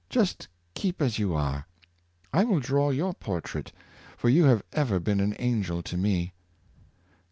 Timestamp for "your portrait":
2.89-3.71